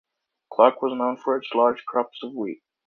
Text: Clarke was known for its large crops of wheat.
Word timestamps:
Clarke 0.51 0.81
was 0.81 0.97
known 0.97 1.15
for 1.15 1.37
its 1.37 1.51
large 1.53 1.85
crops 1.85 2.23
of 2.23 2.33
wheat. 2.33 2.63